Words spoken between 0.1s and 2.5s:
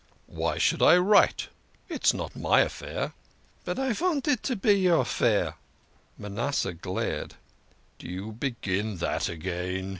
"Why should I write? It's not